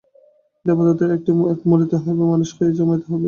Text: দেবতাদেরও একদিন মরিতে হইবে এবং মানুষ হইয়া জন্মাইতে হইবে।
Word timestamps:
দেবতাদেরও 0.65 1.15
একদিন 1.17 1.35
মরিতে 1.69 1.95
হইবে 1.97 2.13
এবং 2.15 2.27
মানুষ 2.33 2.49
হইয়া 2.55 2.77
জন্মাইতে 2.77 3.05
হইবে। 3.05 3.19